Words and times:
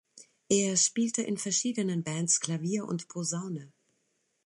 Er 0.49 0.77
spielte 0.77 1.21
in 1.21 1.37
verschiedenen 1.37 2.01
Bands 2.03 2.39
Klavier 2.39 2.85
und 2.87 3.07
Posaune. 3.07 3.71